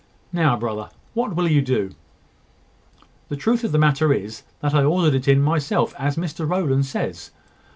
Now, 0.33 0.57
brother, 0.57 0.89
what 1.13 1.35
will 1.35 1.47
you 1.47 1.61
do?" 1.61 1.93
"The 3.29 3.35
truth 3.35 3.63
of 3.63 3.71
the 3.71 3.77
matter 3.77 4.11
is, 4.11 4.41
that 4.59 4.73
I 4.73 4.83
ordered 4.83 5.13
it 5.13 5.27
in 5.27 5.43
myself, 5.43 5.93
as 5.99 6.15
Mr 6.15 6.49
Rowland 6.49 6.87
says. 6.87 7.29